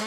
[0.00, 0.06] Hola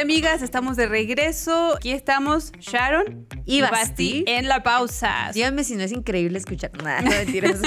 [0.00, 1.76] amigas, estamos de regreso.
[1.76, 4.24] Aquí estamos Sharon Y Basti.
[4.26, 5.30] En la pausa.
[5.32, 6.72] Díganme si no es increíble escuchar.
[6.82, 7.56] Nada, no mentiras.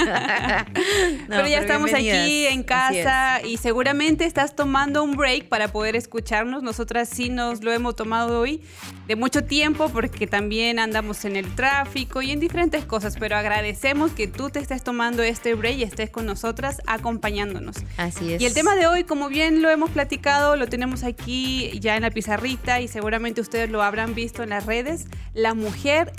[1.28, 5.96] No, pero ya estamos aquí en casa y seguramente estás tomando un break para poder
[5.96, 6.62] escucharnos.
[6.62, 8.62] Nosotras sí nos lo hemos tomado hoy
[9.06, 14.10] de mucho tiempo porque también andamos en el tráfico y en diferentes cosas, pero agradecemos
[14.12, 17.76] que tú te estés tomando este break y estés con nosotras acompañándonos.
[17.96, 18.42] Así es.
[18.42, 22.02] Y el tema de hoy, como bien lo hemos platicado, lo tenemos aquí ya en
[22.02, 25.69] la pizarrita y seguramente ustedes lo habrán visto en las redes, la mujer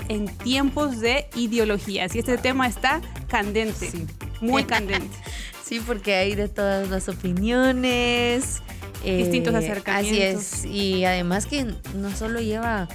[0.08, 2.14] en tiempos de ideologías.
[2.14, 4.06] Y este tema está candente, Sí.
[4.40, 5.16] muy candente.
[5.64, 8.60] Sí, porque hay de todas las opiniones.
[9.04, 10.52] eh, Distintos Así acercamientos.
[10.52, 10.64] es.
[10.66, 12.88] Y además que no solo lleva.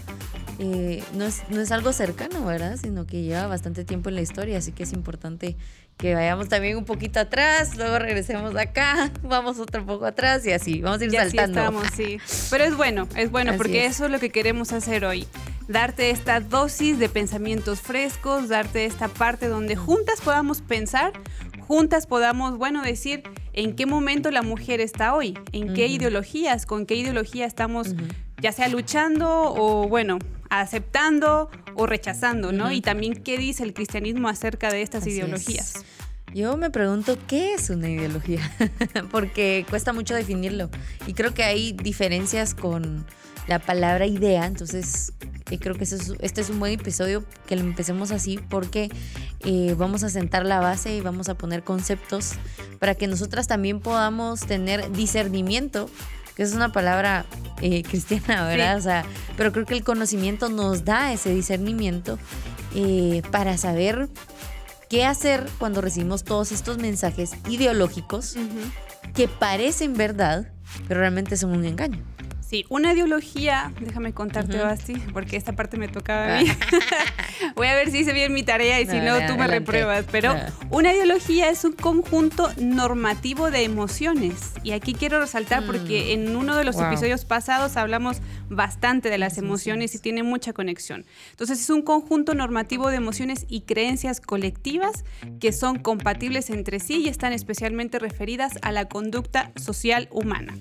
[0.59, 2.77] eh, no, es, no es algo cercano, ¿verdad?
[2.81, 5.55] Sino que lleva bastante tiempo en la historia, así que es importante
[5.97, 10.81] que vayamos también un poquito atrás, luego regresemos acá, vamos otro poco atrás y así,
[10.81, 11.59] vamos a ir Y así saltando.
[11.59, 12.19] estamos, sí.
[12.52, 13.95] Pero es bueno, es bueno, Así porque es.
[13.95, 15.27] eso es lo que queremos hacer hoy.
[15.68, 21.12] Darte esta dosis de pensamientos frescos, darte esta parte donde juntas podamos pensar,
[21.68, 26.86] juntas podamos, bueno, decir en qué momento la mujer está hoy, en qué ideologías, con
[26.86, 27.95] qué ideología estamos,
[28.42, 32.72] ya sea luchando o, bueno, aceptando o rechazando, ¿no?
[32.72, 35.76] Y también qué dice el cristianismo acerca de estas Así ideologías.
[35.76, 35.86] es.
[36.34, 38.40] Yo me pregunto, ¿qué es una ideología?
[39.12, 40.70] Porque cuesta mucho definirlo.
[41.08, 43.06] Y creo que hay diferencias con
[43.48, 44.45] la palabra idea.
[44.45, 45.14] Entonces,
[45.50, 48.89] eh, creo que eso es- este es un buen episodio que lo empecemos así porque
[49.42, 52.34] eh, vamos a sentar la base y vamos a poner conceptos
[52.80, 55.89] para que nosotras también podamos tener discernimiento,
[56.36, 57.26] que es una palabra
[57.62, 58.73] eh, cristiana, ¿verdad?
[58.73, 58.80] Sí.
[58.80, 59.06] O sea,
[59.38, 62.20] pero creo que el conocimiento nos da ese discernimiento
[63.32, 64.08] para saber
[64.89, 68.36] qué hacer cuando recibimos todos estos mensajes ideológicos
[69.16, 70.52] que parecen verdad,
[70.88, 72.00] pero realmente son un engaño.
[72.47, 74.65] Sí, una ideología, déjame contarte, Ujú.
[74.65, 76.47] Basti, porque esta parte me tocaba a mí.
[77.58, 79.41] Voy a ver si hice bien mi tarea y si No, no, ya, tú me
[79.43, 79.59] adelante.
[79.59, 80.05] repruebas.
[80.09, 80.53] Pero Ya.
[80.69, 84.53] una ideología es un conjunto normativo de emociones.
[84.63, 86.80] Y aquí quiero resaltar porque en uno de los Mm.
[86.80, 86.87] Wow.
[86.87, 91.05] episodios pasados hablamos bastante de las emociones y tiene mucha conexión.
[91.31, 95.03] Entonces es un conjunto normativo de emociones y creencias colectivas
[95.41, 100.55] que son compatibles entre sí y están especialmente referidas a la conducta social humana.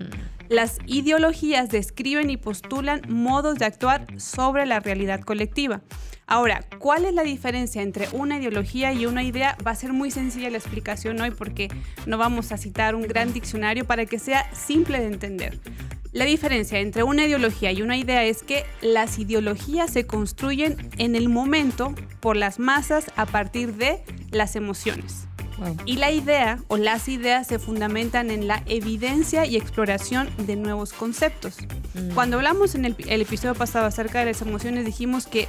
[0.49, 5.83] Las ideologías describen y postulan modos de actuar sobre la realidad colectiva.
[6.27, 9.57] Ahora, ¿cuál es la diferencia entre una ideología y una idea?
[9.65, 11.69] Va a ser muy sencilla la explicación hoy porque
[12.07, 15.61] no vamos a citar un gran diccionario para que sea simple de entender.
[16.13, 21.15] La diferencia entre una ideología y una idea es que las ideologías se construyen en
[21.15, 25.26] el momento por las masas a partir de las emociones.
[25.59, 25.77] Wow.
[25.87, 30.93] Y la idea o las ideas se fundamentan en la evidencia y exploración de nuevos
[30.93, 31.57] conceptos.
[31.95, 32.15] Mm.
[32.15, 35.49] Cuando hablamos en el, el episodio pasado acerca de las emociones, dijimos que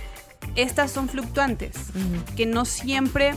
[0.56, 1.76] estas son fluctuantes,
[2.36, 3.36] que no siempre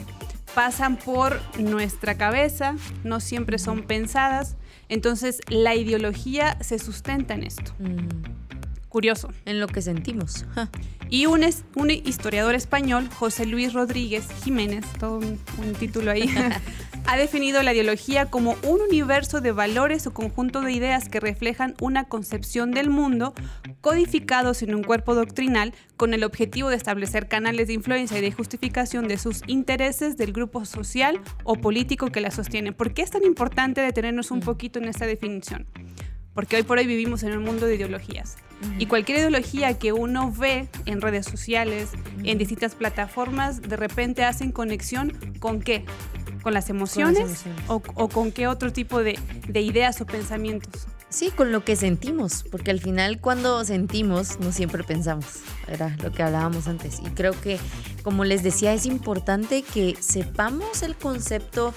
[0.54, 4.56] pasan por nuestra cabeza, no siempre son pensadas.
[4.88, 7.72] Entonces la ideología se sustenta en esto.
[7.78, 8.39] Mm.
[8.90, 9.30] Curioso.
[9.46, 10.44] En lo que sentimos.
[10.54, 10.68] Ja.
[11.08, 16.28] Y un, es- un historiador español, José Luis Rodríguez Jiménez, todo un, un título ahí,
[17.06, 21.74] ha definido la ideología como un universo de valores o conjunto de ideas que reflejan
[21.80, 23.32] una concepción del mundo
[23.80, 28.32] codificados en un cuerpo doctrinal con el objetivo de establecer canales de influencia y de
[28.32, 32.72] justificación de sus intereses del grupo social o político que la sostiene.
[32.72, 35.66] ¿Por qué es tan importante detenernos un poquito en esta definición?
[36.34, 38.36] Porque hoy por hoy vivimos en un mundo de ideologías.
[38.78, 41.90] Y cualquier ideología que uno ve en redes sociales,
[42.24, 45.84] en distintas plataformas, de repente hacen conexión con qué?
[46.42, 47.20] ¿Con las emociones?
[47.20, 47.60] emociones.
[47.68, 50.86] O, o con qué otro tipo de, de ideas o pensamientos?
[51.10, 56.12] Sí, con lo que sentimos, porque al final cuando sentimos no siempre pensamos, era lo
[56.12, 57.00] que hablábamos antes.
[57.00, 57.58] Y creo que,
[58.04, 61.74] como les decía, es importante que sepamos el concepto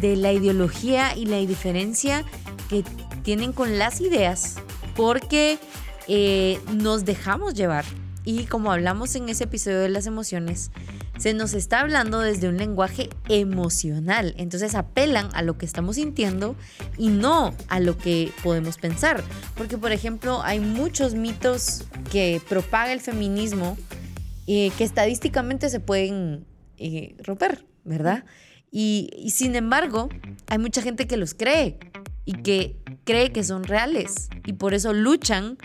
[0.00, 2.24] de la ideología y la diferencia
[2.68, 2.84] que
[3.22, 4.56] tienen con las ideas,
[4.96, 5.60] porque
[6.08, 7.84] eh, nos dejamos llevar.
[8.26, 10.70] Y como hablamos en ese episodio de las emociones,
[11.18, 14.34] se nos está hablando desde un lenguaje emocional.
[14.38, 16.56] Entonces apelan a lo que estamos sintiendo
[16.96, 19.22] y no a lo que podemos pensar.
[19.56, 23.76] Porque, por ejemplo, hay muchos mitos que propaga el feminismo
[24.46, 26.46] eh, que estadísticamente se pueden
[26.78, 28.24] eh, romper, ¿verdad?
[28.70, 30.08] Y, y sin embargo,
[30.48, 31.78] hay mucha gente que los cree
[32.24, 35.58] y que cree que son reales y por eso luchan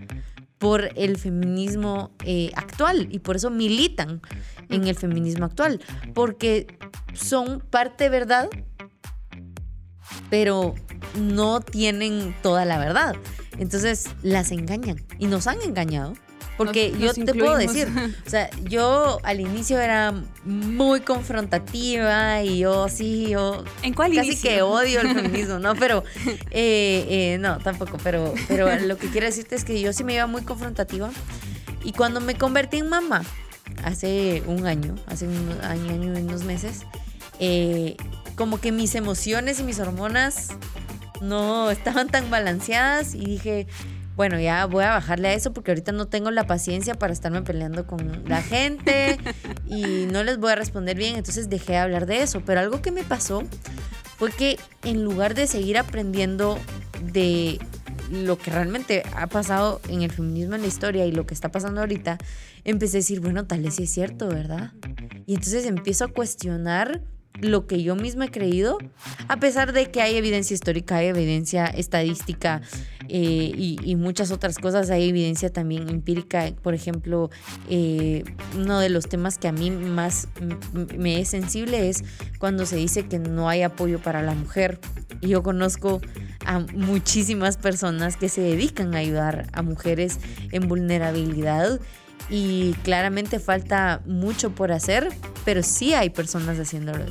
[0.60, 4.22] por el feminismo eh, actual y por eso militan
[4.70, 5.82] en el feminismo actual,
[6.14, 6.68] porque
[7.14, 8.50] son parte verdad,
[10.30, 10.76] pero
[11.18, 13.16] no tienen toda la verdad.
[13.58, 16.14] Entonces las engañan y nos han engañado.
[16.60, 17.88] Porque yo te puedo decir,
[18.28, 20.14] o sea, yo al inicio era
[20.44, 25.74] muy confrontativa y yo sí, yo ¿En cuál casi que odio el feminismo, ¿no?
[25.76, 26.04] Pero,
[26.52, 30.16] eh, eh, no, tampoco, pero, pero lo que quiero decirte es que yo sí me
[30.16, 31.10] iba muy confrontativa.
[31.86, 33.24] Y cuando me convertí en mamá,
[33.86, 36.82] hace un año, hace un año, año y unos meses,
[37.40, 37.96] eh,
[38.36, 40.50] como que mis emociones y mis hormonas
[41.22, 43.68] no estaban tan balanceadas y dije,
[44.20, 47.42] bueno, ya voy a bajarle a eso porque ahorita no tengo la paciencia para estarme
[47.42, 49.18] peleando con la gente
[49.66, 52.42] y no les voy a responder bien, entonces dejé de hablar de eso.
[52.46, 53.44] Pero algo que me pasó
[54.18, 56.60] fue que en lugar de seguir aprendiendo
[57.02, 57.60] de
[58.12, 61.50] lo que realmente ha pasado en el feminismo en la historia y lo que está
[61.50, 62.18] pasando ahorita,
[62.66, 64.74] empecé a decir, bueno, tal vez sí es cierto, ¿verdad?
[65.28, 67.04] Y entonces empiezo a cuestionar
[67.42, 68.78] lo que yo misma he creído,
[69.28, 72.62] a pesar de que hay evidencia histórica, hay evidencia estadística
[73.08, 76.52] eh, y, muchas otras cosas, hay evidencia también empírica.
[76.62, 77.30] Por ejemplo,
[77.70, 78.24] eh,
[78.56, 80.28] uno de los temas que a mí más
[80.96, 82.04] me es sensible es
[82.38, 84.80] cuando se dice que no hay apoyo para la mujer.
[85.22, 86.02] Yo conozco
[86.46, 90.20] a muchísimas personas que se dedican a ayudar a mujeres
[90.52, 91.80] en vulnerabilidad
[92.30, 95.10] y claramente falta mucho por hacer,
[95.46, 97.06] pero sí hay personas haciéndolo.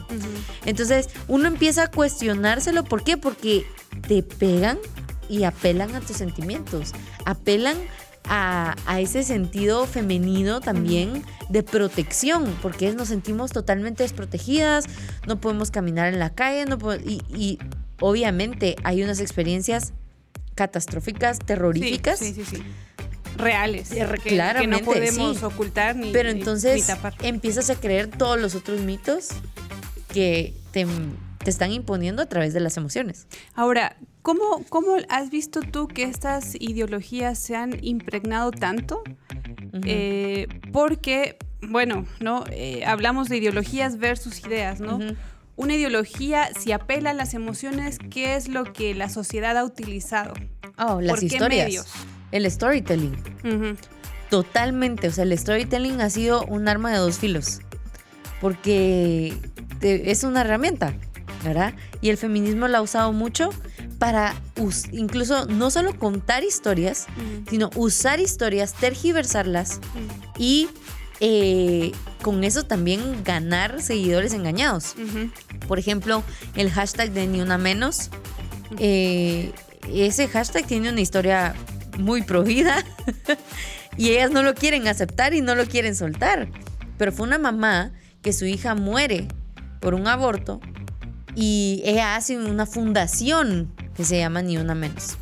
[0.64, 3.16] Entonces uno empieza a cuestionárselo, ¿por qué?
[3.16, 3.66] Porque
[4.06, 4.78] te pegan
[5.28, 6.92] y apelan a tus sentimientos,
[7.24, 7.76] apelan
[8.30, 14.84] a, ese sentido femenino también de protección, porque nos sentimos totalmente desprotegidas,
[15.26, 17.58] no podemos caminar en la calle, no y,
[18.00, 19.94] obviamente hay unas experiencias
[20.54, 22.18] catastróficas, terroríficas.
[22.18, 22.44] sí, sí.
[22.44, 22.62] sí
[23.38, 24.04] reales que,
[24.58, 26.86] que no podemos ocultar ni pero entonces
[27.22, 29.28] empiezas a creer todos los otros mitos
[30.12, 30.86] que te,
[31.46, 36.54] están imponiendo a través de las emociones ahora ¿cómo, ¿cómo has visto tú que estas
[36.60, 39.02] ideologías se han impregnado tanto?
[39.84, 42.44] Eh, porque, bueno, ¿no?
[42.50, 44.98] Eh, hablamos de ideologías versus ideas, ¿no?
[45.56, 50.34] Una ideología, si apela a las emociones, ¿qué es lo que la sociedad ha utilizado?
[50.76, 51.86] Oh, las historias
[52.32, 53.16] el storytelling.
[54.30, 57.60] Totalmente, o sea, el storytelling ha sido un arma de dos filos,
[58.40, 59.34] porque
[59.80, 60.94] es una herramienta,
[61.44, 61.74] ¿verdad?
[62.00, 63.50] Y el feminismo la ha usado mucho
[63.98, 64.34] para
[64.92, 67.06] incluso no solo contar historias,
[67.48, 69.80] sino usar historias, tergiversarlas
[70.38, 70.68] y
[71.20, 71.92] eh,
[72.22, 74.94] con eso también ganar seguidores engañados.
[75.66, 76.22] Por ejemplo,
[76.54, 78.10] el hashtag de ni una menos.
[78.78, 79.52] Eh,
[79.92, 81.54] ese hashtag tiene una historia
[81.98, 82.84] muy prohibida
[83.96, 86.48] y ellas no lo quieren aceptar y no lo quieren soltar.
[86.96, 87.92] Pero fue una mamá
[88.22, 89.28] que su hija muere
[89.80, 90.60] por un aborto
[91.34, 95.16] y ella hace una fundación que se llama Ni Una Menos.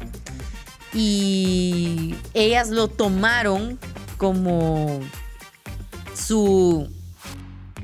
[0.94, 3.78] Y ellas lo tomaron
[4.16, 5.00] como
[6.14, 6.88] su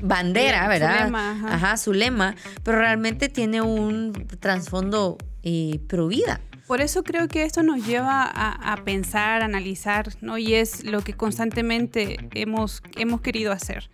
[0.01, 0.97] bandera, ¿verdad?
[0.97, 1.77] Su lema, ajá.
[1.77, 6.41] su lema, pero realmente tiene un trasfondo eh, pro vida.
[6.67, 10.37] Por eso creo que esto nos lleva a, pensar, a analizar, ¿no?
[10.37, 13.89] Y es lo que constantemente hemos, hemos querido hacer.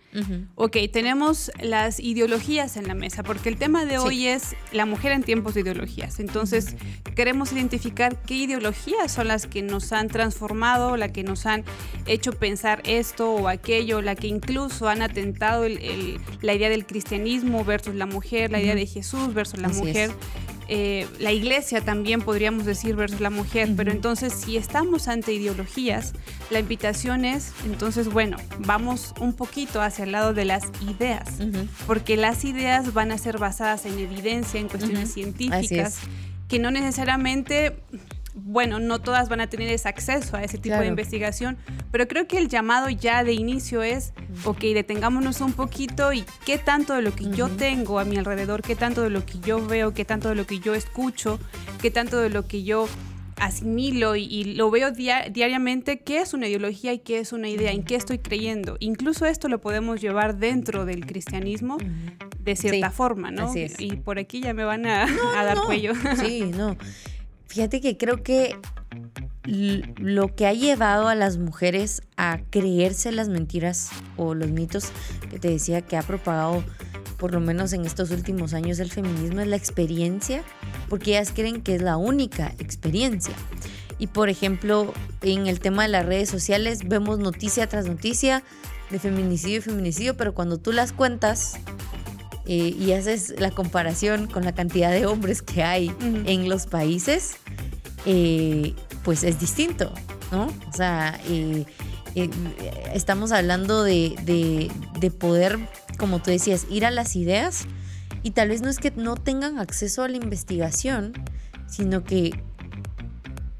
[0.54, 5.12] Ok, tenemos las ideologías en la mesa, porque el tema de hoy es la mujer
[5.12, 6.20] en tiempos de ideologías.
[6.20, 6.76] Entonces,
[7.16, 11.64] queremos identificar qué ideologías son las que nos han transformado, las que nos han
[12.06, 17.94] hecho pensar esto o aquello, la que incluso han atentado la idea del cristianismo versus
[17.94, 20.12] la mujer, la idea de Jesús versus la mujer.
[20.72, 26.12] Eh, la iglesia también podríamos decir versus la mujer, pero entonces si estamos ante ideologías,
[26.48, 31.38] la invitación es, entonces bueno, vamos un poquito hacia el lado de las ideas,
[31.88, 35.98] porque las ideas van a ser basadas en evidencia, en cuestiones científicas,
[36.46, 37.74] que no necesariamente
[38.34, 41.58] bueno, no todas van a tener ese acceso a ese tipo de investigación,
[41.90, 44.12] pero creo que el llamado ya de inicio es,
[44.44, 48.62] ok, detengámonos un poquito y qué tanto de lo que yo tengo a mi alrededor,
[48.62, 51.38] qué tanto de lo que yo veo, qué tanto de lo que yo escucho,
[51.80, 52.88] qué tanto de lo que yo
[53.40, 57.82] asimilo y, lo veo diariamente, qué es una ideología y qué es una idea, en
[57.82, 58.76] qué estoy creyendo.
[58.80, 61.78] Incluso esto lo podemos llevar dentro del cristianismo
[62.38, 63.52] de cierta forma, ¿no?
[63.78, 65.06] Y por aquí ya me van a,
[65.44, 65.92] dar cuello.
[66.20, 66.76] Sí, no.
[67.50, 68.56] Fíjate que creo que
[69.44, 74.92] lo que ha llevado a las mujeres a creerse las mentiras o los mitos
[75.28, 76.62] que te decía que ha propagado
[77.18, 80.44] por lo menos en estos últimos años el feminismo es la experiencia,
[80.88, 83.34] porque ellas creen que es la única experiencia.
[83.98, 88.44] Y por ejemplo, en el tema de las redes sociales vemos noticia tras noticia
[88.90, 91.58] de feminicidio y feminicidio, pero cuando tú las cuentas
[92.52, 97.36] eh, y haces la comparación con la cantidad de hombres que hay en los países,
[98.06, 99.94] eh, pues es distinto,
[100.32, 100.46] ¿no?
[100.68, 101.64] O sea, eh,
[102.92, 105.60] estamos hablando de, de poder,
[105.96, 107.66] como tú decías, ir a las ideas
[108.24, 111.12] y tal vez no es que no tengan acceso a la investigación,
[111.68, 112.32] sino que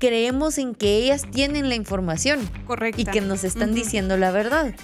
[0.00, 2.40] creemos en que ellas tienen la información.
[2.66, 3.00] Correcto.
[3.00, 4.74] Y que nos están diciendo la verdad.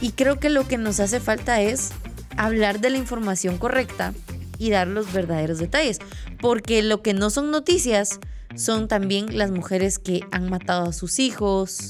[0.00, 1.92] Y creo que lo que nos hace falta es
[2.36, 4.12] hablar de la información correcta
[4.58, 5.98] y dar los verdaderos detalles.
[6.40, 8.20] Porque lo que no son noticias
[8.54, 11.88] son también las mujeres que han matado a sus hijos,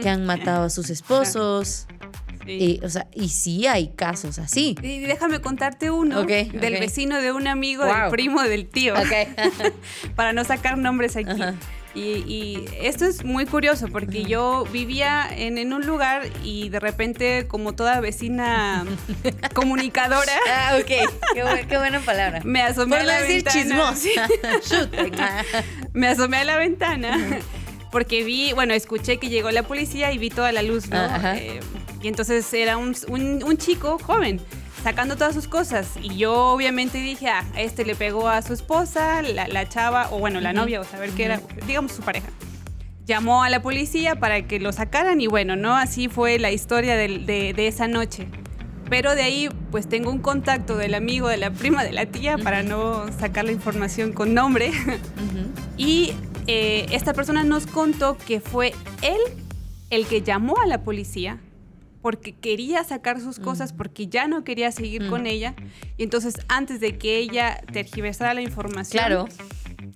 [0.00, 1.86] que han matado a sus esposos,
[2.46, 4.76] y, o sea, y sí hay casos así.
[4.82, 8.94] Y déjame contarte uno del vecino de un amigo, del primo del tío.
[10.14, 11.40] Para no sacar nombres aquí.
[11.94, 17.74] Y, esto es muy curioso porque yo vivía en, un lugar y de repente, como
[17.74, 18.84] toda vecina
[19.54, 20.32] comunicadora.
[20.50, 21.66] Ah, ok.
[21.68, 22.40] Qué, buena palabra.
[22.44, 23.94] Me asomé a la decir ventana.
[25.92, 27.40] me asomé a la ventana
[27.94, 30.98] porque vi, bueno, escuché que llegó la policía y vi toda la luz, ¿no?
[31.36, 31.60] Eh,
[32.02, 32.94] y entonces era un,
[33.56, 34.40] chico joven
[34.84, 35.88] sacando todas sus cosas.
[36.02, 40.42] Y yo obviamente dije, ah, este le pegó a su esposa, la, chava, o bueno,
[40.42, 42.28] la novia, o saber qué era, digamos su pareja.
[43.06, 45.74] Llamó a la policía para que lo sacaran y bueno, ¿no?
[45.74, 48.28] Así fue la historia de, esa noche.
[48.90, 52.36] Pero de ahí, pues tengo un contacto del amigo, de la prima, de la tía,
[52.36, 54.70] para no sacar la información con nombre.
[55.78, 56.12] y
[56.46, 59.20] eh, esta persona nos contó que fue él
[59.88, 61.38] el que llamó a la policía
[62.04, 65.54] porque quería sacar sus cosas, porque ya no quería seguir con ella.
[65.96, 69.26] Y entonces, antes de que ella tergiversara la información, claro.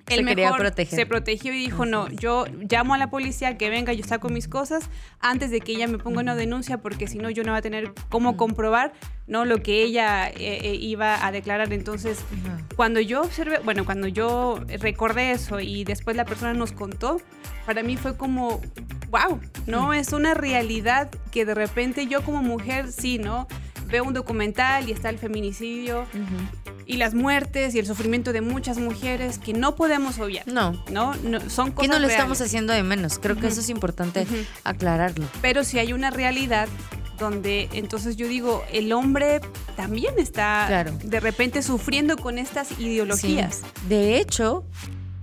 [0.07, 0.99] Él se mejor proteger.
[0.99, 4.49] se protegió y dijo, no, yo llamo a la policía que venga, yo saco mis
[4.49, 4.89] cosas
[5.21, 7.63] antes de que ella me ponga una denuncia porque si no yo no va a
[7.63, 8.95] tener cómo comprobar
[9.27, 11.73] no lo que ella eh, eh, iba a declarar.
[11.75, 12.21] Entonces,
[12.75, 17.21] cuando yo observé, bueno, cuando yo recordé eso y después la persona nos contó,
[17.67, 18.63] para mí fue como,
[19.11, 19.93] wow, ¿no?
[19.93, 23.47] Es una realidad que de repente yo como mujer, sí, ¿no?
[23.87, 26.05] Veo un documental y está el feminicidio
[26.85, 30.47] y las muertes y el sufrimiento de muchas mujeres que no podemos obviar.
[30.47, 30.73] No.
[30.91, 31.15] No,
[31.49, 33.19] son cosas Que no lo estamos haciendo de menos.
[33.19, 34.27] Creo que eso es importante
[34.65, 35.27] aclararlo.
[35.41, 36.69] Pero si hay una realidad
[37.19, 39.41] donde entonces yo digo, el hombre
[39.77, 43.63] también está de repente sufriendo con estas ideologías.
[43.89, 44.65] De hecho,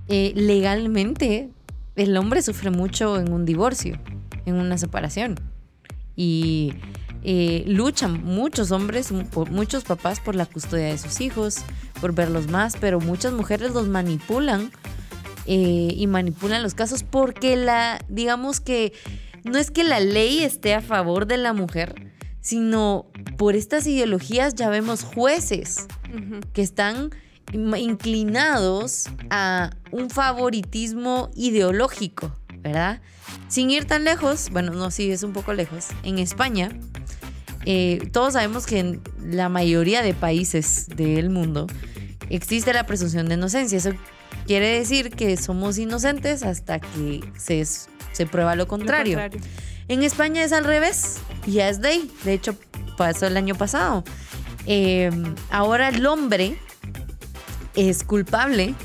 [0.08, 1.50] eh, legalmente
[1.96, 4.00] el hombre sufre mucho en un divorcio,
[4.46, 5.40] en una separación.
[6.16, 6.74] Y
[7.24, 11.58] eh, luchan muchos hombres, muchos papás por la custodia de sus hijos,
[12.00, 14.72] por verlos más, pero muchas mujeres los manipulan
[15.48, 18.94] eh, y manipulan los casos porque la, digamos que
[19.44, 22.12] no es que la ley esté a favor de la mujer,
[22.42, 25.88] sino por estas ideologías ya vemos jueces
[26.54, 27.10] que están
[27.54, 33.02] inclinados a un favoritismo ideológico, ¿verdad?
[33.48, 36.70] Sin ir tan lejos, bueno, no, sí, es un poco lejos, en España,
[37.66, 41.68] eh, todos sabemos que en la mayoría de países del mundo
[42.30, 43.78] existe la presunción de inocencia.
[43.78, 43.92] Eso
[44.46, 49.20] quiere decir que somos inocentes hasta que se, se prueba lo contrario.
[49.88, 52.12] En España es al revés, ya es ley.
[52.24, 52.56] De hecho,
[52.98, 54.04] pasó el año pasado.
[54.68, 55.12] Eh,
[55.50, 56.60] ahora el hombre
[57.76, 58.76] es culpable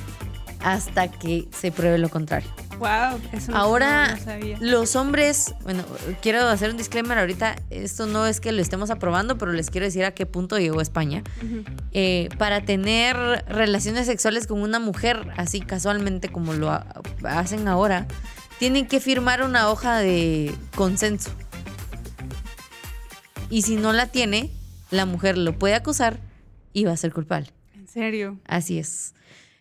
[0.62, 2.48] hasta que se pruebe lo contrario.
[2.78, 4.18] Wow, eso Ahora,
[4.60, 5.84] los hombres, bueno,
[6.22, 9.84] quiero hacer un disclaimer ahorita, esto no es que lo estemos aprobando, pero les quiero
[9.84, 11.22] decir a qué punto llegó España.
[11.92, 13.16] Eh, para tener
[13.46, 16.70] relaciones sexuales con una mujer, así casualmente como lo
[17.24, 18.06] hacen ahora,
[18.58, 21.30] tienen que firmar una hoja de consenso.
[23.50, 24.50] Y si no la tiene,
[24.90, 26.18] la mujer lo puede acusar
[26.72, 27.52] y va a ser culpable.
[27.90, 28.38] ¿En serio?
[28.46, 29.14] Así es.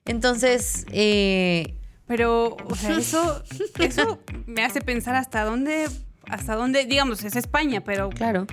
[0.05, 1.73] Entonces, eh,
[2.05, 3.43] pero, o sea, eso,
[3.79, 5.87] eso me hace pensar hasta dónde,
[6.27, 8.45] hasta dónde, digamos, es España, pero claro.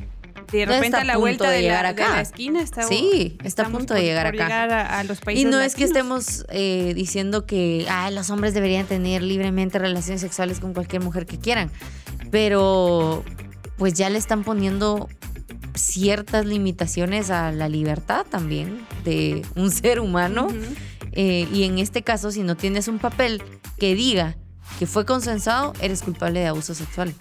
[0.51, 2.09] De repente a la vuelta de, llegar la, acá.
[2.11, 4.99] la esquina está Sí, está a punto de llegar acá.
[4.99, 8.87] a, los países y no es que estemos eh, diciendo que ah, los hombres deberían
[8.87, 11.71] tener libremente relaciones sexuales con cualquier mujer que quieran,
[12.31, 13.25] pero
[13.77, 15.09] pues ya le están poniendo
[15.75, 20.49] ciertas limitaciones a la libertad también de un ser humano.
[21.13, 23.43] Eh, y en este caso, si no tienes un papel
[23.79, 24.37] que diga
[24.79, 27.15] que fue consensado, eres culpable de abuso sexual.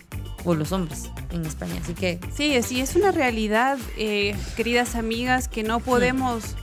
[0.48, 1.74] O los hombres en España.
[1.82, 2.20] Así que.
[2.36, 6.56] Sí, sí, es una realidad, eh, queridas amigas, que no podemos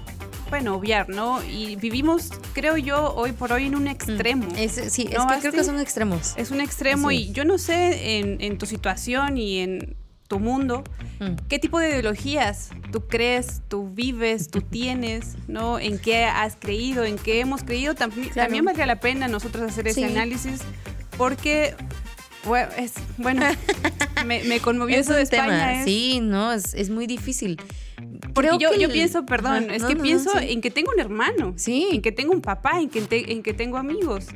[0.52, 1.42] bueno, obviar, ¿no?
[1.42, 4.44] Y vivimos, creo yo, hoy por hoy en un extremo.
[4.44, 6.34] Mm, es, sí, es que creo que son extremos.
[6.36, 9.96] Es un extremo y yo no sé en, en, tu situación y en
[10.32, 10.82] tu mundo,
[11.20, 11.46] mm.
[11.46, 15.78] qué tipo de ideologías tú crees, tú vives, tú tienes, ¿no?
[15.78, 17.94] En qué has creído, en qué hemos creído.
[17.94, 20.62] También, también valdría la pena nosotros hacer ese análisis
[21.18, 21.74] porque
[22.46, 23.44] bueno, es, bueno
[24.24, 25.84] me, conmovió eso de España.
[25.84, 27.60] Sí, no, es, es muy difícil.
[28.32, 31.88] Porque yo, yo pienso, perdón, es que pienso en que tengo un hermano, sí.
[31.92, 34.28] en que tengo un papá, en que, en que tengo amigos.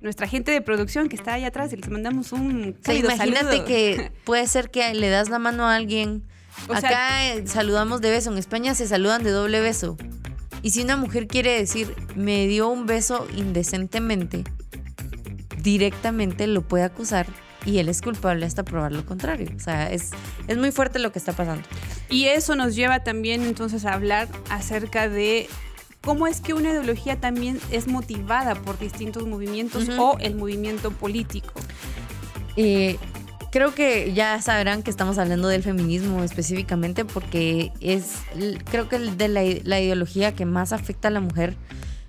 [0.00, 4.12] Nuestra gente de producción que está ahí atrás y les mandamos un cálido Imagínate que
[4.24, 6.24] puede ser que le das la mano a alguien.
[6.68, 9.96] Acá eh, saludamos de beso, en España se saludan de doble beso.
[10.62, 14.44] Y si una mujer quiere decir, me dio un beso indecentemente,
[15.62, 17.26] directamente lo puede acusar
[17.64, 19.50] y él es culpable hasta probar lo contrario.
[19.54, 20.10] O sea, es,
[20.48, 21.66] es muy fuerte lo que está pasando.
[22.08, 25.48] Y eso nos lleva también entonces a hablar acerca de
[26.02, 31.52] cómo es que una ideología también es motivada por distintos movimientos o el movimiento político.
[32.56, 32.98] Eh,
[33.50, 38.14] creo que ya sabrán que estamos hablando del feminismo específicamente porque es,
[38.70, 41.56] creo que de la, la ideología que más afecta a la mujer.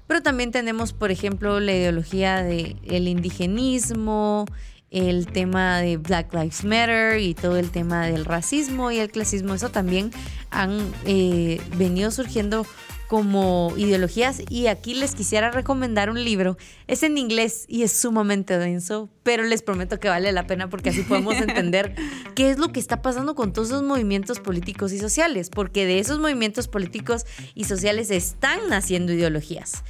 [0.08, 4.46] Pero también tenemos, por ejemplo, la ideología del el indigenismo,
[4.90, 9.54] el tema de Black Lives Matter y todo el tema del racismo y el clasismo,
[9.54, 10.12] eso también
[10.50, 12.66] han eh, venido surgiendo
[13.12, 16.58] como ideologías y aquí les quisiera recomendar un libro.
[16.88, 20.92] Es en inglés y es sumamente denso, pero les prometo que vale la pena porque
[20.92, 21.94] así podemos entender
[22.36, 26.00] qué es lo que está pasando con todos esos movimientos políticos y sociales, porque de
[26.00, 29.84] esos movimientos políticos y sociales están naciendo ideologías.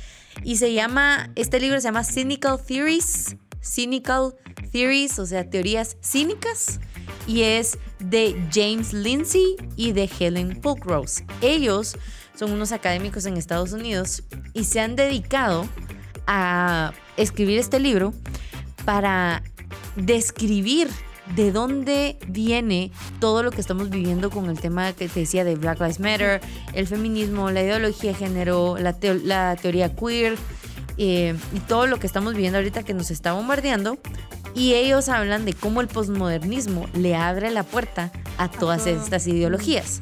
[0.44, 4.34] Y se llama, este libro se llama Cynical Theories Cynical
[4.72, 6.80] Theories, o sea, teorías cínicas,
[7.28, 11.24] y es de James Lindsay y de Helen Pulkrose.
[11.42, 11.96] Ellos
[12.42, 15.68] son unos académicos en Estados Unidos y se han dedicado
[16.26, 18.16] a escribir este libro
[18.84, 19.44] para
[19.96, 20.90] describir
[21.36, 25.54] de dónde viene todo lo que estamos viviendo con el tema que te decía de
[25.54, 26.42] Black Lives Matter,
[26.74, 30.36] el feminismo, la ideología de género, la, la teoría queer,
[30.98, 34.00] eh, y todo lo que estamos viviendo ahorita que nos está bombardeando.
[34.56, 40.02] Y ellos hablan de cómo el posmodernismo le abre la puerta a todas estas ideologías.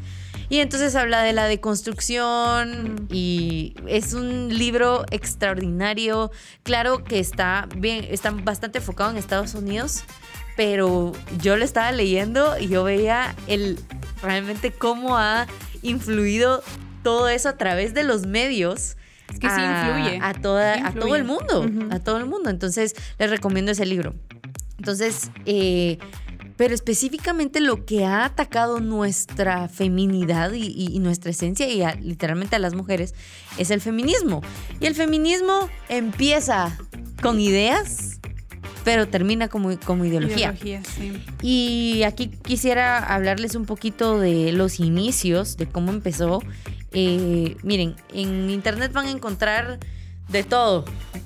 [0.50, 6.32] Y entonces habla de la deconstrucción y es un libro extraordinario.
[6.64, 10.04] Claro que está bien, está bastante enfocado en Estados Unidos,
[10.58, 13.80] pero yo lo estaba leyendo y yo veía el
[14.24, 15.46] realmente cómo ha
[15.84, 16.64] influido
[17.04, 18.98] todo eso a través de los medios
[19.32, 20.20] es que sí influye.
[20.22, 22.50] A, toda, a todo el mundo, a todo el mundo.
[22.50, 24.16] Entonces, les recomiendo ese libro.
[24.78, 26.00] Entonces, eh,
[26.60, 32.74] pero específicamente lo que ha atacado nuestra feminidad y, nuestra esencia y literalmente a las
[32.74, 33.16] mujeres
[33.58, 34.42] es el feminismo.
[34.82, 36.78] Y el feminismo empieza
[37.22, 38.20] con ideas,
[38.84, 40.54] pero termina como, como ideología.
[40.62, 41.24] ideología sí.
[41.42, 46.42] Y aquí quisiera hablarles un poquito de los inicios, de cómo empezó
[46.92, 49.80] eh, miren, en internet van a encontrar
[50.28, 50.84] de todo,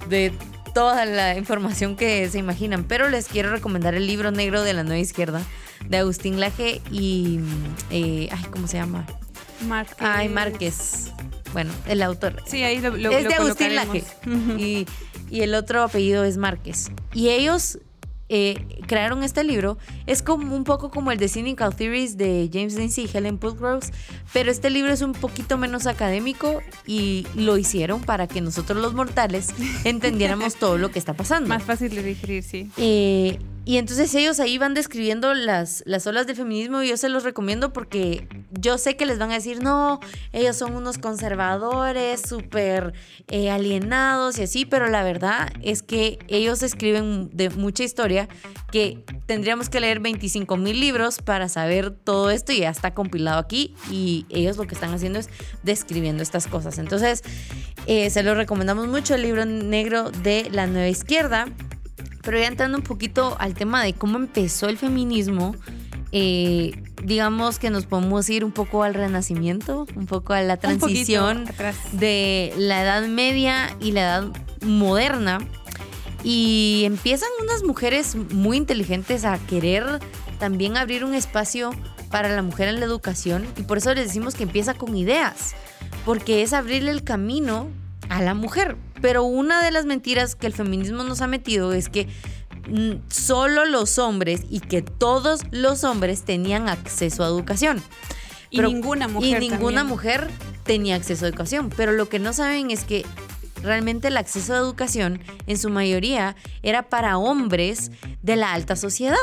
[0.09, 0.31] de
[0.73, 4.83] toda la información que se imaginan, pero les quiero recomendar el libro negro de la
[4.83, 5.41] nueva izquierda
[5.87, 7.39] de Agustín Laje y,
[7.89, 9.05] eh, ay, ¿cómo se llama?
[9.67, 9.97] Márquez.
[9.99, 11.11] Ay, Márquez.
[11.53, 12.41] Bueno, el autor.
[12.45, 14.03] Sí, ahí lo, Es de Agustín Laje.
[14.57, 14.85] y,
[15.29, 16.91] y el otro apellido es Márquez.
[17.13, 17.79] Y ellos
[18.35, 22.73] eh, crearon este libro es como un poco como el de Cynical Theories de James
[22.73, 23.93] Lindsay y Helen Pulkrose,
[24.33, 28.95] pero este libro es un poquito menos académico y lo hicieron para que nosotros los
[28.95, 31.47] mortales entendiéramos todo lo que está pasando.
[31.47, 32.71] Más fácil de digerir, sí.
[32.77, 37.09] Eh, y entonces ellos ahí van describiendo las, las olas del feminismo y yo se
[37.09, 39.99] los recomiendo porque yo sé que les van a decir, no,
[40.33, 42.93] ellos son unos conservadores, súper
[43.29, 48.27] eh, alienados y así, pero la verdad es que ellos escriben de mucha historia
[48.71, 53.39] que tendríamos que leer 25 mil libros para saber todo esto y ya está compilado
[53.39, 55.29] aquí y ellos lo que están haciendo es
[55.63, 56.79] describiendo estas cosas.
[56.79, 57.23] Entonces,
[57.85, 61.47] eh, se los recomendamos mucho el libro negro de la nueva izquierda.
[62.23, 65.55] Pero ya entrando un poquito al tema de cómo empezó el feminismo,
[66.11, 66.71] eh,
[67.03, 71.45] digamos que nos podemos ir un poco al renacimiento, un poco a la transición
[71.91, 74.31] de la Edad Media y la Edad
[74.61, 75.39] Moderna.
[76.23, 79.99] Y empiezan unas mujeres muy inteligentes a querer
[80.39, 81.71] también abrir un espacio
[82.09, 85.55] para la mujer en la educación y por eso les decimos que empieza con ideas,
[86.05, 87.67] porque es abrirle el camino
[88.09, 88.77] a la mujer.
[89.03, 92.07] Pero una de las mentiras que el feminismo nos ha metido es que
[92.69, 97.83] mm, solo los hombres y que todos los hombres tenían acceso a educación.
[98.49, 99.43] Y ninguna mujer.
[99.43, 100.29] Y ninguna mujer
[100.63, 101.69] tenía acceso a educación.
[101.75, 103.05] Pero lo que no saben es que
[103.61, 109.17] realmente el acceso a educación en su mayoría era para hombres de la alta sociedad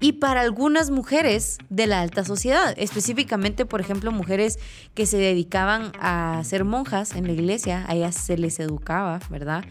[0.00, 4.58] y para algunas mujeres de la alta sociedad, específicamente, por ejemplo, mujeres
[4.94, 9.64] que se dedicaban a ser monjas en la iglesia, a ellas se les educaba, ¿verdad?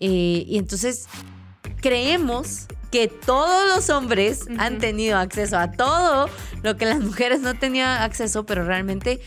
[0.00, 1.06] Eh, y entonces
[1.80, 6.30] creemos que todos los hombres han tenido acceso a todo
[6.62, 9.20] lo que las mujeres no tenían acceso, pero realmente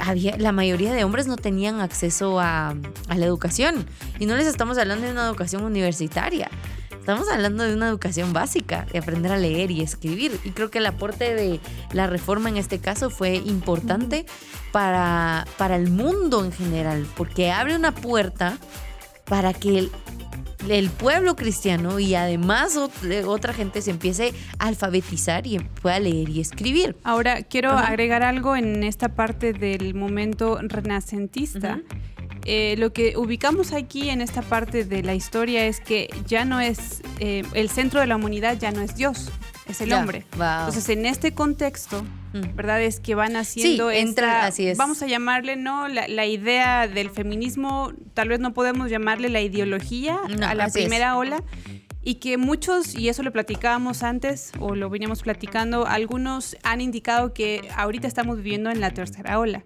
[0.00, 2.74] había, la mayoría de hombres no tenían acceso a,
[3.08, 3.86] a la educación.
[4.18, 6.50] Y no les estamos hablando de una educación universitaria.
[7.02, 10.38] Estamos hablando de una educación básica, de aprender a leer y escribir.
[10.44, 11.58] Y creo que el aporte de
[11.92, 14.24] la reforma en este caso fue importante
[14.70, 18.56] para, para el mundo en general, porque abre una puerta
[19.24, 19.90] para que el,
[20.68, 22.78] el pueblo cristiano y además
[23.26, 26.94] otra gente se empiece a alfabetizar y pueda leer y escribir.
[27.02, 31.80] Ahora, quiero agregar algo en esta parte del momento renacentista.
[32.44, 36.60] Eh, lo que ubicamos aquí en esta parte de la historia es que ya no
[36.60, 39.30] es, eh, el centro de la humanidad ya no es Dios,
[39.68, 40.26] es el hombre.
[40.32, 42.02] Entonces, en este contexto,
[42.32, 42.56] mm.
[42.56, 42.82] ¿verdad?
[42.82, 44.76] Es que van haciendo entra, así es.
[44.76, 45.86] vamos a llamarle, ¿no?
[45.88, 51.42] La, idea del feminismo, tal vez no podemos llamarle la ideología a la primera ola,
[52.04, 57.32] y que muchos, y eso lo platicábamos antes o lo veníamos platicando, algunos han indicado
[57.32, 59.62] que ahorita estamos viviendo en la tercera ola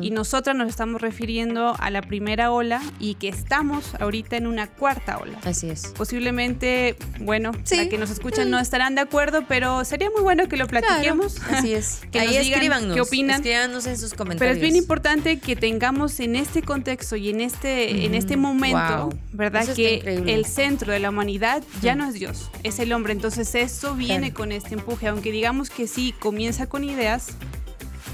[0.00, 4.66] y nosotras nos estamos refiriendo a la primera ola y que estamos ahorita en una
[4.68, 5.38] cuarta ola.
[5.44, 5.92] Así es.
[5.96, 7.88] Posiblemente, bueno, sí.
[7.88, 11.40] que nos escuchan no estarán de acuerdo, pero sería muy bueno que lo platiquemos.
[11.50, 12.00] así es.
[12.10, 13.36] que Ahí nos digan qué opinan.
[13.36, 14.38] Escríbanos en sus comentarios.
[14.38, 19.10] Pero es bien importante que tengamos en este contexto y en este, en este momento,
[19.32, 19.66] ¿verdad?
[19.74, 23.12] que el centro de la humanidad ya no es Dios, es el hombre.
[23.12, 27.28] Entonces eso viene con este empuje, aunque digamos que sí, comienza con ideas,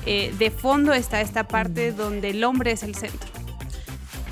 [0.07, 3.29] eh, de fondo está esta parte donde el hombre es el centro.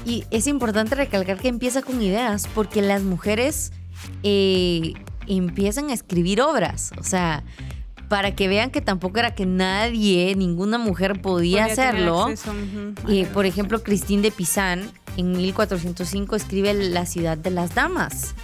[0.05, 3.73] Y es importante recalcar que empieza con ideas, porque las mujeres
[4.23, 4.95] eh,
[5.27, 7.45] empiezan a escribir obras, o sea,
[8.09, 12.29] para que vean que tampoco era que nadie, ninguna mujer podía, hacerlo.
[13.09, 18.35] Eh, por ejemplo, Cristín de Pizán en 1405 escribe La ciudad de las damas.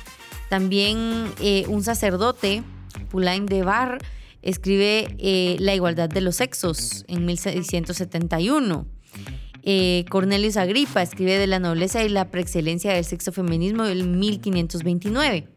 [0.48, 2.62] También eh, un sacerdote,
[3.11, 3.98] Pulain de Bar,
[4.42, 8.87] escribe eh, La igualdad de los sexos en 1671.
[9.68, 15.48] Eh, Cornelius Agripa escribe de la nobleza y la preexcelencia del sexo feminismo en 1529.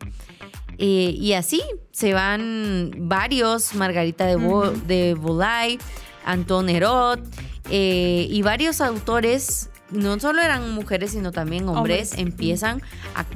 [0.80, 5.78] y así se van varios, Margarita de, Bo de Bolay,
[6.26, 7.20] Anton Herod
[7.70, 12.82] y varios autores no solo eran mujeres, sino también hombres, empiezan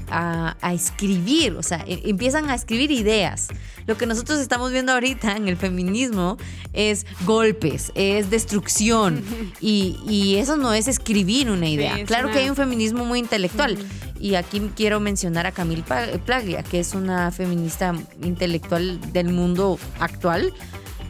[0.09, 3.49] a, escribir, o sea, e, empiezan a escribir ideas.
[3.85, 6.37] Lo que nosotros estamos viendo ahorita en el feminismo
[6.73, 9.23] es golpes, es destrucción,
[9.61, 12.03] y, eso no es escribir una idea.
[12.05, 13.77] claro que hay un feminismo muy intelectual,
[14.19, 15.83] y aquí quiero mencionar a Camille
[16.25, 20.53] Plaglia, que es una feminista intelectual del mundo actual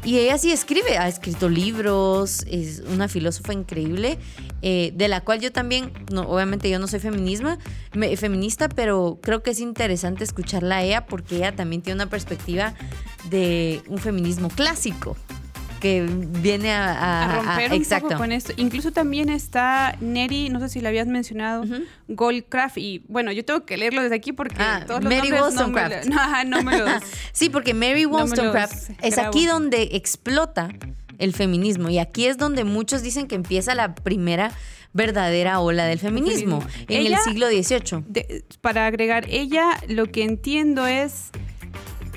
[0.03, 4.17] y ella sí escribe, ha escrito libros, es una filósofa increíble,
[4.61, 7.57] eh, de la cual yo también, no, obviamente yo no soy feminismo,
[8.17, 12.73] feminista, pero creo que es interesante escucharla a ella porque ella también tiene una perspectiva
[13.29, 15.15] de un feminismo clásico
[15.83, 18.53] que viene a, romper un poco con esto.
[18.55, 21.65] Incluso también está Neri, no sé si la habías mencionado,
[22.07, 22.77] Goldcraft.
[22.77, 26.05] Y bueno, yo tengo que leerlo desde aquí porque ah, todos los Mary Wollstonecraft.
[26.05, 26.89] No, no, me los.
[27.33, 30.69] sí, porque Mary Wollstonecraft es aquí donde explota
[31.19, 34.53] el feminismo y aquí es donde muchos dicen que empieza la primera
[34.93, 38.45] verdadera ola del feminismo, en el siglo XVIII.
[38.61, 41.31] para agregar, ella lo que entiendo es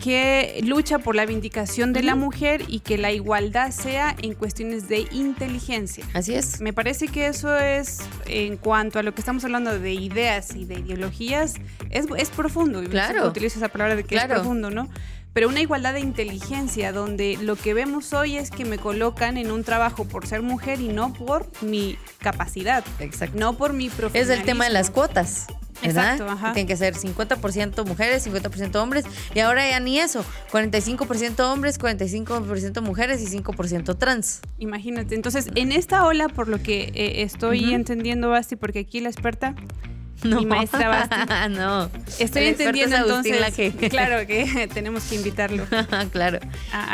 [0.07, 4.87] que lucha por la vindicación de la mujer y que la igualdad sea en cuestiones
[4.87, 6.05] de inteligencia.
[6.15, 6.61] Así es.
[6.61, 10.65] Me parece que eso es, en cuanto a lo que estamos hablando de ideas y
[10.65, 11.55] de ideologías,
[11.91, 12.85] es, es profundo.
[12.85, 13.27] Claro.
[13.27, 14.89] Utilizo esa palabra de que es profundo, ¿no?
[15.33, 19.51] pero una igualdad de inteligencia, donde lo que vemos hoy es que me colocan en
[19.51, 23.39] un trabajo por ser mujer y no por mi capacidad, Exacto.
[23.39, 24.33] no por mi profesionalismo.
[24.33, 25.49] Es el tema de las cuotas.
[25.83, 26.53] Exacto, ajá.
[26.53, 29.05] Tienen que ser 50% mujeres, 50% hombres.
[29.35, 30.25] Y ahora ya ni eso.
[30.53, 34.41] 45% hombres, 45% mujeres y 5% trans.
[34.59, 35.15] Imagínate.
[35.15, 39.55] Entonces, en esta ola, por lo que eh, estoy entendiendo, Basti, porque aquí la experta
[40.25, 40.41] no.
[40.41, 41.17] mi maestra Basti.
[41.51, 41.91] no.
[42.19, 43.41] Estoy entendiendo entonces.
[43.41, 43.73] La que...
[43.91, 45.65] claro que tenemos que invitarlo.
[46.13, 46.39] claro.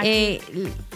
[0.02, 0.40] Eh,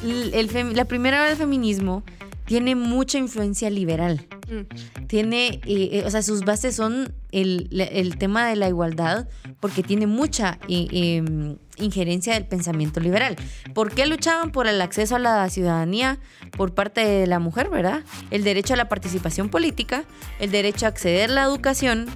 [0.02, 2.02] la primera ola del feminismo
[2.46, 4.26] tiene mucha influencia liberal.
[4.48, 5.06] Mm.
[5.06, 9.28] Tiene, eh, eh, o sea, sus bases son el, tema de la igualdad
[9.60, 13.36] porque tiene mucha eh, em, injerencia del pensamiento liberal.
[13.74, 16.18] ¿Por qué luchaban por el acceso a la ciudadanía
[16.56, 18.04] por parte de la mujer, verdad?
[18.30, 20.04] El derecho a la participación política,
[20.38, 22.06] el derecho a acceder a la educación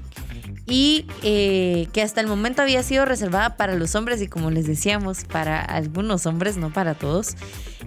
[0.71, 4.67] y eh, que hasta el momento había sido reservada para los hombres y como les
[4.67, 7.35] decíamos, para algunos hombres, no para todos.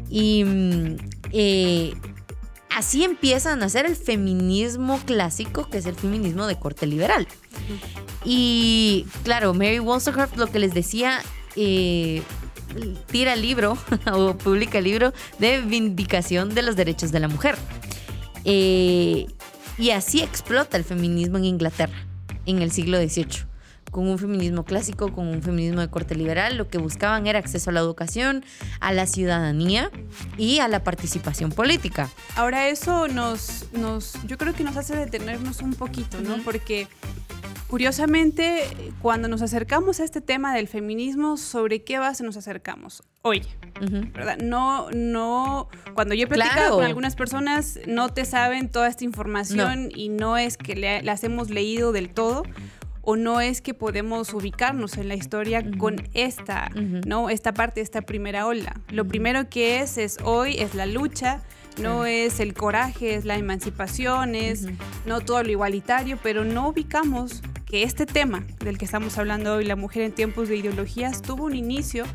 [0.10, 0.96] Y mm,
[1.32, 1.94] eh,
[2.76, 7.28] así empieza a nacer el feminismo clásico, que es el feminismo de corte liberal.
[8.26, 11.22] Y claro, Mary Wollstonecraft lo que les decía,
[11.56, 12.22] eh,
[13.08, 13.78] tira el libro
[14.14, 17.56] o publica el libro de vindicación de los derechos de la mujer.
[18.44, 22.06] y así explota el feminismo en Inglaterra
[22.46, 23.53] en el siglo XVIII
[23.94, 27.70] con un feminismo clásico, con un feminismo de corte liberal, lo que buscaban era acceso
[27.70, 28.44] a la educación,
[28.82, 29.90] a la ciudadanía
[30.38, 32.10] y a la participación política.
[32.36, 36.38] Ahora eso nos, nos yo creo que nos hace detenernos un poquito, ¿no?
[36.44, 36.88] Porque
[37.68, 38.66] curiosamente,
[39.02, 43.04] cuando nos acercamos a este tema del feminismo, ¿sobre qué base nos acercamos?
[43.22, 43.48] Oye,
[44.14, 44.38] ¿verdad?
[44.40, 49.92] No, no, cuando yo he platicado con algunas personas, no te saben toda esta información
[49.96, 52.44] y no es que las hemos leído del todo
[53.04, 56.70] o no es que podemos ubicarnos en la historia con esta,
[57.06, 57.30] ¿no?
[57.30, 58.80] Esta parte, esta primera ola.
[58.90, 61.42] Lo primero que es, es hoy, es la lucha,
[61.78, 64.68] no es el coraje, es la emancipación, es
[65.06, 69.66] no todo lo igualitario, pero no ubicamos que este tema del que estamos hablando hoy,
[69.66, 72.06] la mujer en tiempos de ideologías, tuvo un inicio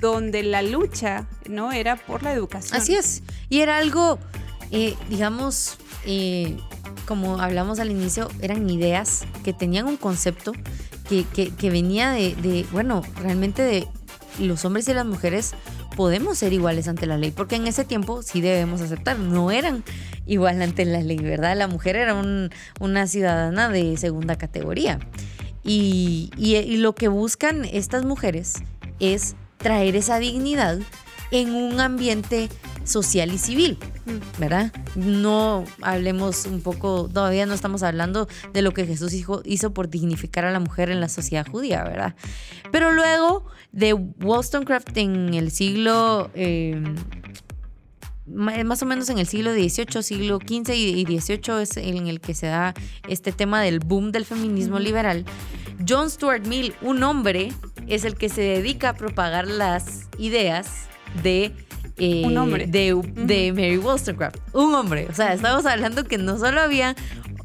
[0.00, 2.80] donde la lucha no era por la educación.
[2.80, 3.22] Así es.
[3.48, 4.18] Y era algo,
[4.70, 6.56] eh, digamos, eh,
[7.06, 10.52] como hablamos al inicio, eran ideas que tenían un concepto
[11.08, 13.86] que, venía de, bueno, realmente de
[14.38, 15.52] los hombres y las mujeres
[15.96, 19.84] podemos ser iguales ante la ley, porque en ese tiempo sí debemos aceptar, no eran
[20.26, 21.56] igual ante la ley, ¿verdad?
[21.56, 22.14] La mujer era
[22.80, 24.98] una ciudadana de segunda categoría.
[25.62, 26.30] y,
[26.78, 28.54] lo que buscan estas mujeres
[29.00, 30.78] es traer esa dignidad
[31.30, 32.48] en un ambiente
[32.84, 33.78] social y civil,
[34.38, 34.72] ¿verdad?
[34.94, 40.44] No hablemos un poco, todavía no estamos hablando de lo que Jesús hizo, por dignificar
[40.44, 42.14] a la mujer en la sociedad judía, ¿verdad?
[42.70, 46.30] Pero luego de Wollstonecraft en el siglo...
[46.34, 46.94] Em,
[48.26, 52.32] más o menos en el siglo XVIII, siglo XV y XVIII es en el que
[52.32, 52.72] se da
[53.06, 55.26] este tema del boom del feminismo liberal.
[55.86, 57.52] John Stuart Mill, un hombre,
[57.86, 60.88] es el que se dedica a propagar las ideas
[61.22, 61.52] de
[61.96, 62.66] eh, un hombre.
[62.66, 64.38] De, Mary Wollstonecraft.
[64.52, 65.06] Un hombre.
[65.10, 66.96] O sea, estamos hablando que no solo había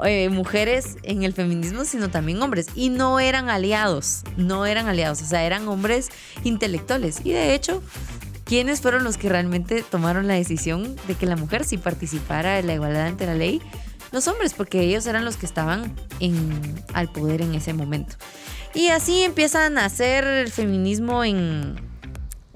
[0.04, 2.68] eh, mujeres en el feminismo, sino también hombres.
[2.76, 4.24] Y no eran aliados.
[4.38, 5.22] No eran aliados.
[5.22, 6.10] O sea, eran hombres
[6.44, 7.22] intelectuales.
[7.24, 7.84] Y de hecho,
[8.46, 12.68] ¿quiénes fueron los que realmente tomaron la decisión de que la mujer sí participara en
[12.68, 13.62] la igualdad ante la ley?
[14.12, 18.16] Los hombres, porque ellos eran los que estaban en, al poder en ese momento.
[18.74, 21.89] Y así empiezan a nacer el feminismo en,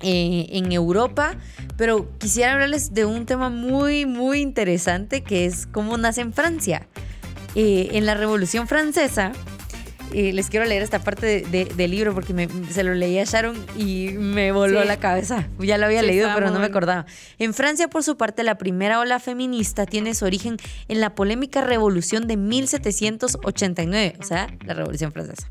[0.04, 1.36] eh, en Europa,
[1.78, 6.88] pero quisiera hablarles de un tema muy, muy interesante que es cómo nace en Francia.
[7.56, 9.32] Eh, en la Revolución Francesa,
[10.14, 14.52] les quiero leer esta parte del libro porque se lo leí a Sharon y me
[14.52, 15.48] voló la cabeza.
[15.60, 17.06] Ya lo había leído, pero no me acordaba.
[17.40, 21.62] En Francia, por su parte, la primera ola feminista tiene su origen en la polémica
[21.62, 25.50] revolución de 1789, o sea, la Revolución Francesa.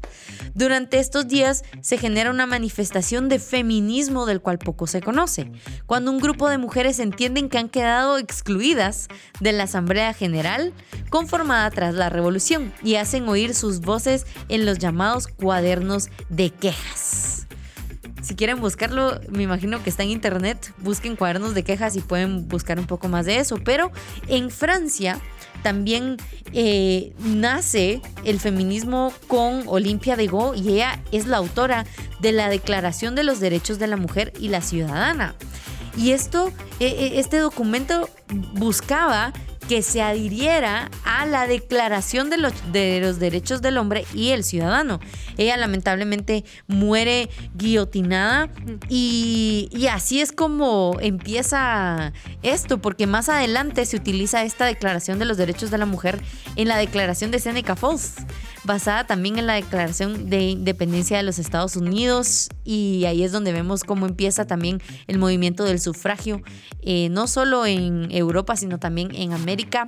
[0.54, 5.50] Durante estos días se genera una manifestación de feminismo del cual poco se conoce,
[5.86, 9.08] cuando un grupo de mujeres entienden que han quedado excluidas
[9.40, 10.72] de la Asamblea General
[11.10, 17.46] conformada tras la revolución y hacen oír sus voces en los llamados cuadernos de quejas.
[18.22, 22.46] Si quieren buscarlo, me imagino que está en internet, busquen cuadernos de quejas y pueden
[22.46, 23.56] buscar un poco más de eso.
[23.64, 23.90] Pero
[24.28, 25.18] en Francia
[25.62, 26.18] también
[26.52, 31.84] eh, nace el feminismo con Olimpia de Go y ella es la autora
[32.20, 35.34] de la Declaración de los Derechos de la Mujer y la Ciudadana.
[35.96, 38.08] Y esto, e, e, este documento
[38.54, 39.32] buscaba
[39.72, 44.44] que se adhiriera a la Declaración de los, de los Derechos del Hombre y el
[44.44, 45.00] Ciudadano.
[45.38, 48.50] Ella lamentablemente muere guillotinada
[48.90, 55.24] y, y, así es como empieza esto, porque más adelante se utiliza esta Declaración de
[55.24, 56.20] los Derechos de la Mujer
[56.56, 58.16] en la Declaración de Seneca Falls
[58.64, 63.52] basada también en la Declaración de Independencia de los Estados Unidos y ahí es donde
[63.52, 66.42] vemos cómo empieza también el movimiento del sufragio,
[66.82, 69.84] eh, no solo en Europa, sino también en América.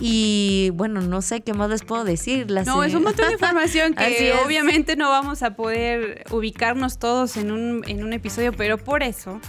[0.00, 2.46] Y bueno, no sé qué más les puedo decir.
[2.66, 7.52] no, es un montón de información que obviamente no vamos a poder ubicarnos todos en
[7.52, 9.40] un, en un episodio, pero por eso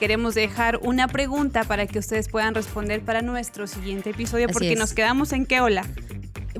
[0.00, 4.92] queremos dejar una pregunta para que ustedes puedan responder para nuestro siguiente episodio, porque nos
[4.92, 5.84] quedamos en qué hola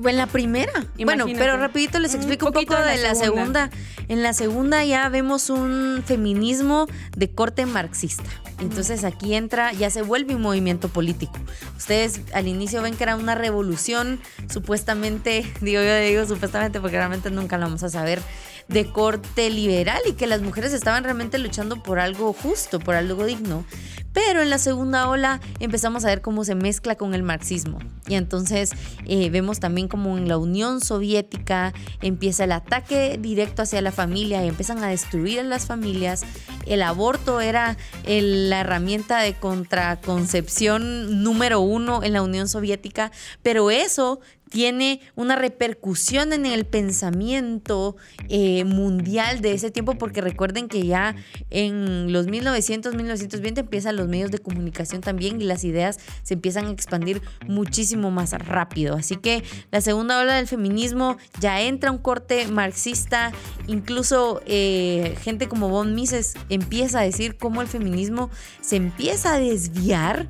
[0.03, 0.71] En la primera.
[0.99, 3.69] Bueno, pero rapidito les explico un, poco de la, segunda.
[4.07, 8.23] En la segunda ya vemos un feminismo de corte marxista.
[8.59, 11.37] Entonces aquí entra, ya se vuelve un movimiento político.
[11.75, 17.29] Ustedes al inicio ven que era una revolución, supuestamente, digo yo digo supuestamente porque realmente
[17.31, 18.21] nunca lo vamos a saber,
[18.67, 23.25] de corte liberal y que las mujeres estaban realmente luchando por algo justo, por algo
[23.25, 23.65] digno.
[24.13, 27.77] Pero en la segunda ola empezamos a ver cómo se mezcla con el marxismo.
[28.07, 28.71] Y entonces
[29.05, 34.43] eh, vemos también como en la Unión Soviética empieza el ataque directo hacia la familia
[34.43, 36.23] y empiezan a destruir a las familias.
[36.65, 43.11] El aborto era la herramienta de contraconcepción número uno en la Unión Soviética,
[43.43, 47.95] pero eso tiene una repercusión en el pensamiento
[48.29, 51.15] eh, mundial de ese tiempo, porque recuerden que ya
[51.49, 56.67] en los 1900, 1920 empiezan los medios de comunicación también y las ideas se empiezan
[56.67, 58.95] a expandir muchísimo más rápido.
[58.95, 63.31] Así que la segunda ola del feminismo ya entra un corte marxista,
[63.67, 68.29] incluso eh, gente como Von Mises empieza a decir cómo el feminismo
[68.61, 70.27] se empieza a desviar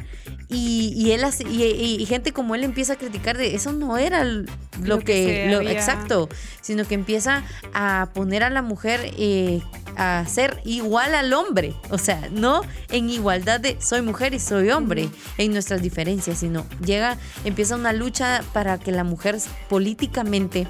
[0.49, 5.51] y, él y, gente como él empieza a criticar de eso no era lo, que,
[5.71, 6.29] exacto,
[6.61, 7.43] sino que empieza
[7.73, 9.61] a poner a la mujer eh,
[9.95, 14.69] a ser igual al hombre, o sea, no en igualdad de soy mujer y soy
[14.69, 19.37] hombre en nuestras diferencias, sino llega, empieza una lucha para que la mujer
[19.69, 20.67] políticamente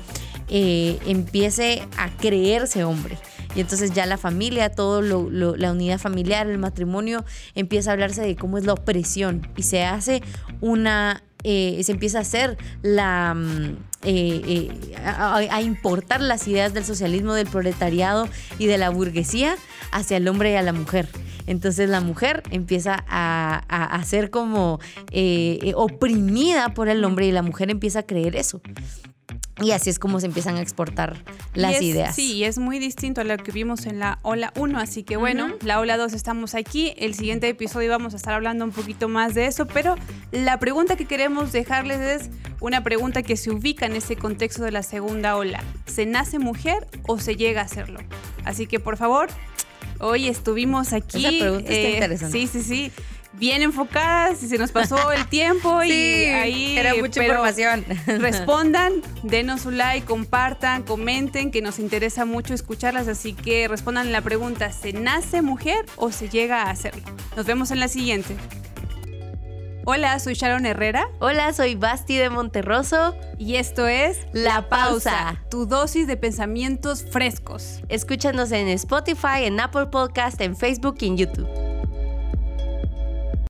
[0.49, 3.17] eh, empiece a creerse hombre.
[3.55, 8.21] Y entonces ya la familia, todo lo, la unidad familiar, el matrimonio, empieza a hablarse
[8.21, 10.21] de cómo es la opresión y se hace
[10.61, 17.33] una eh, se empieza a hacer la mm, eh, a, importar las ideas del socialismo,
[17.33, 18.27] del proletariado
[18.59, 19.55] y de la burguesía
[19.91, 21.07] hacia el hombre y a la mujer.
[21.45, 24.81] Entonces la mujer empieza a, a, ser como
[25.75, 28.61] oprimida por el hombre y la mujer empieza a creer eso.
[29.59, 31.17] Y así es como se empiezan a exportar
[31.53, 32.15] las ideas.
[32.15, 34.79] Sí, es muy distinto a lo que vimos en la ola 1.
[34.79, 36.93] Así que bueno, la ola 2 estamos aquí.
[36.97, 39.65] El siguiente episodio vamos a estar hablando un poquito más de eso.
[39.65, 39.95] Pero
[40.31, 44.71] la pregunta que queremos dejarles es una pregunta que se ubica en ese contexto de
[44.71, 45.63] la segunda ola.
[45.85, 47.99] ¿Se nace mujer o se llega a serlo?
[48.45, 49.29] Así que por favor,
[49.99, 51.25] hoy estuvimos aquí.
[51.25, 52.37] Esa pregunta está eh, interesante.
[52.37, 52.91] Sí, sí, sí
[53.37, 57.85] bien enfocadas y se nos pasó el tiempo y ahí era mucha información.
[58.07, 64.21] Respondan, denos un like, compartan, comenten, que nos interesa mucho escucharlas, así que respondan la
[64.21, 67.03] pregunta, ¿se nace mujer o se llega a hacerlo?
[67.35, 68.35] Nos vemos en la siguiente.
[69.89, 71.07] Hola, soy Sharon Herrera.
[71.19, 73.15] Hola, soy Basti de Monterroso.
[73.37, 77.81] Y esto es La Pausa, tu dosis de pensamientos frescos.
[77.87, 81.76] Escúchanos en Spotify, en Apple Podcast, en Facebook y en YouTube.